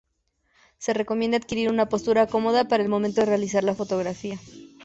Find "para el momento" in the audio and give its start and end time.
2.67-3.21